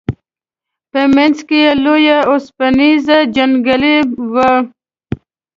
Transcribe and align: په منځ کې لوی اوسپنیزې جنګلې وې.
په 0.91 1.01
منځ 1.15 1.37
کې 1.49 1.61
لوی 1.83 2.07
اوسپنیزې 2.31 3.19
جنګلې 3.35 3.95
وې. 4.33 4.53